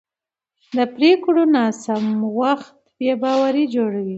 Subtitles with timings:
[0.75, 2.03] د پرېکړو ناسم
[2.39, 4.09] وخت بې باوري جوړوي